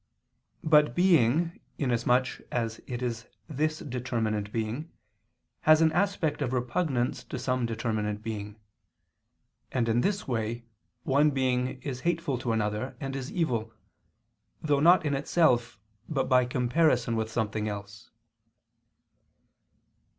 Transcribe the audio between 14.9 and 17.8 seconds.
in itself, but by comparison with something